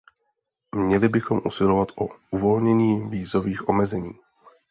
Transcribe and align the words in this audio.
Měli 0.75 1.09
bychom 1.09 1.41
usilovat 1.45 1.87
o 1.95 2.07
uvolnění 2.31 3.09
vízových 3.09 3.69
omezení. 3.69 4.13